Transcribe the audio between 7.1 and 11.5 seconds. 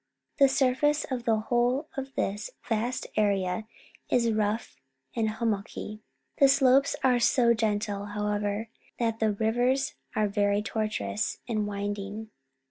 so gentle, however, that the rivers are very tortuous